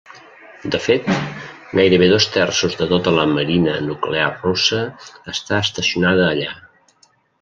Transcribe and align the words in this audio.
De 0.75 0.77
fet, 0.85 1.09
gairebé 1.79 2.07
dos 2.13 2.25
terços 2.37 2.77
de 2.79 2.87
tota 2.93 3.13
la 3.17 3.25
marina 3.33 3.75
nuclear 3.91 4.33
russa 4.39 4.81
està 5.35 5.61
estacionada 5.69 6.25
allà. 6.31 6.57